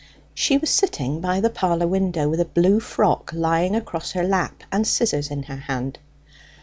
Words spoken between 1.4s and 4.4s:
the parlour window, with a blue frock lying across her